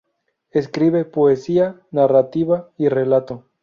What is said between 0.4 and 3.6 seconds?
Escribe poesía, narrativa y relato.